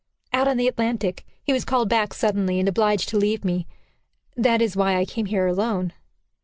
[0.33, 1.27] "Out on the Atlantic.
[1.43, 3.67] He was called back suddenly, and obliged to leave me.
[4.35, 5.93] That is why I came here alone."